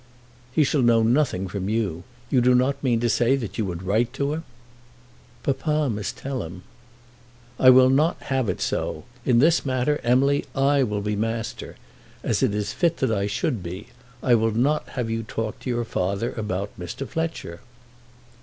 "He 0.51 0.63
shall 0.63 0.81
know 0.81 1.03
nothing 1.03 1.47
from 1.47 1.69
you. 1.69 2.01
You 2.31 2.41
do 2.41 2.55
not 2.55 2.81
mean 2.83 2.99
to 3.01 3.07
say 3.07 3.35
that 3.35 3.59
you 3.59 3.65
would 3.67 3.83
write 3.83 4.13
to 4.13 4.33
him?" 4.33 4.43
"Papa 5.43 5.91
must 5.91 6.17
tell 6.17 6.41
him." 6.41 6.63
"I 7.59 7.69
will 7.69 7.91
not 7.91 8.17
have 8.23 8.49
it 8.49 8.61
so. 8.61 9.03
In 9.27 9.37
this 9.37 9.63
matter, 9.63 9.99
Emily, 10.01 10.45
I 10.55 10.81
will 10.81 11.01
be 11.01 11.15
master, 11.15 11.75
as 12.23 12.41
it 12.41 12.55
is 12.55 12.73
fit 12.73 12.97
that 12.97 13.11
I 13.11 13.27
should 13.27 13.61
be. 13.61 13.89
I 14.23 14.33
will 14.33 14.49
not 14.55 14.89
have 14.97 15.11
you 15.11 15.21
talk 15.21 15.59
to 15.59 15.69
your 15.69 15.85
father 15.85 16.31
about 16.33 16.71
Mr. 16.79 17.07
Fletcher." 17.07 17.59